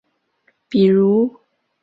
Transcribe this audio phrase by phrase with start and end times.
[0.69, 1.39] 比如